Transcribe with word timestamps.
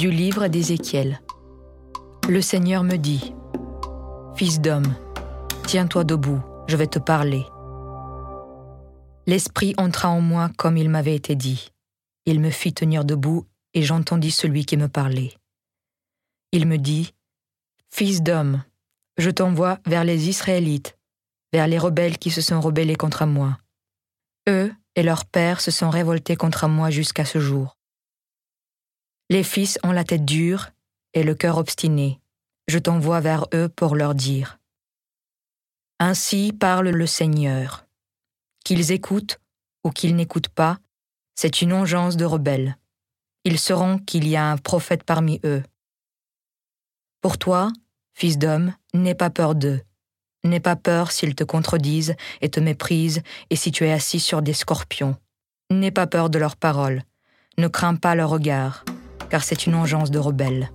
Du 0.00 0.10
livre 0.10 0.48
d'Ézéchiel. 0.48 1.20
Le 2.26 2.40
Seigneur 2.40 2.84
me 2.84 2.96
dit, 2.96 3.34
Fils 4.34 4.58
d'homme, 4.58 4.94
tiens-toi 5.66 6.04
debout, 6.04 6.40
je 6.68 6.76
vais 6.78 6.86
te 6.86 6.98
parler. 6.98 7.44
L'Esprit 9.26 9.74
entra 9.76 10.08
en 10.08 10.22
moi 10.22 10.48
comme 10.56 10.78
il 10.78 10.88
m'avait 10.88 11.14
été 11.14 11.34
dit. 11.34 11.68
Il 12.24 12.40
me 12.40 12.48
fit 12.48 12.72
tenir 12.72 13.04
debout 13.04 13.44
et 13.74 13.82
j'entendis 13.82 14.30
celui 14.30 14.64
qui 14.64 14.78
me 14.78 14.88
parlait. 14.88 15.34
Il 16.52 16.66
me 16.66 16.78
dit, 16.78 17.12
Fils 17.90 18.22
d'homme, 18.22 18.64
je 19.18 19.28
t'envoie 19.28 19.80
vers 19.84 20.04
les 20.04 20.30
Israélites, 20.30 20.96
vers 21.52 21.66
les 21.66 21.76
rebelles 21.76 22.16
qui 22.16 22.30
se 22.30 22.40
sont 22.40 22.62
rebellés 22.62 22.96
contre 22.96 23.26
moi. 23.26 23.58
Eux 24.48 24.72
et 24.96 25.02
leurs 25.02 25.26
pères 25.26 25.60
se 25.60 25.70
sont 25.70 25.90
révoltés 25.90 26.36
contre 26.36 26.68
moi 26.68 26.88
jusqu'à 26.88 27.26
ce 27.26 27.38
jour. 27.38 27.76
Les 29.30 29.44
fils 29.44 29.78
ont 29.84 29.92
la 29.92 30.02
tête 30.02 30.24
dure 30.24 30.70
et 31.14 31.22
le 31.22 31.36
cœur 31.36 31.58
obstiné. 31.58 32.20
Je 32.66 32.80
t'envoie 32.80 33.20
vers 33.20 33.46
eux 33.54 33.68
pour 33.68 33.94
leur 33.94 34.16
dire. 34.16 34.58
Ainsi 36.00 36.52
parle 36.52 36.88
le 36.88 37.06
Seigneur. 37.06 37.86
Qu'ils 38.64 38.90
écoutent 38.90 39.40
ou 39.84 39.90
qu'ils 39.90 40.16
n'écoutent 40.16 40.48
pas, 40.48 40.78
c'est 41.36 41.62
une 41.62 41.72
ongeance 41.72 42.16
de 42.16 42.24
rebelles. 42.24 42.76
Ils 43.44 43.60
sauront 43.60 43.98
qu'il 43.98 44.26
y 44.26 44.34
a 44.34 44.50
un 44.50 44.56
prophète 44.56 45.04
parmi 45.04 45.40
eux. 45.44 45.62
Pour 47.20 47.38
toi, 47.38 47.72
fils 48.14 48.36
d'homme, 48.36 48.74
n'aie 48.94 49.14
pas 49.14 49.30
peur 49.30 49.54
d'eux. 49.54 49.80
N'aie 50.42 50.58
pas 50.58 50.76
peur 50.76 51.12
s'ils 51.12 51.36
te 51.36 51.44
contredisent 51.44 52.16
et 52.40 52.50
te 52.50 52.58
méprisent 52.58 53.22
et 53.48 53.54
si 53.54 53.70
tu 53.70 53.84
es 53.84 53.92
assis 53.92 54.18
sur 54.18 54.42
des 54.42 54.54
scorpions. 54.54 55.16
N'aie 55.70 55.92
pas 55.92 56.08
peur 56.08 56.30
de 56.30 56.38
leurs 56.38 56.56
paroles. 56.56 57.04
Ne 57.58 57.68
crains 57.68 57.94
pas 57.94 58.14
leur 58.14 58.30
regard, 58.30 58.84
car 59.30 59.42
c'est 59.42 59.66
une 59.66 59.74
ongeance 59.74 60.10
de 60.10 60.18
rebelles. 60.18 60.70